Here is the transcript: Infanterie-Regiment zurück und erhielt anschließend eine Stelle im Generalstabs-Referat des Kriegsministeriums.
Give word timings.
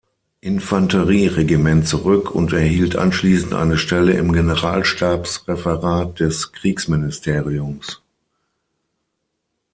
Infanterie-Regiment 0.39 1.87
zurück 1.87 2.31
und 2.31 2.53
erhielt 2.53 2.95
anschließend 2.95 3.53
eine 3.53 3.77
Stelle 3.77 4.13
im 4.13 4.33
Generalstabs-Referat 4.33 6.19
des 6.19 6.51
Kriegsministeriums. 6.53 8.01